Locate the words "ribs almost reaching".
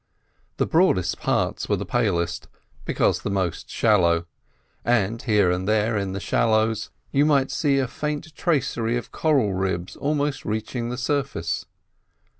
9.53-10.89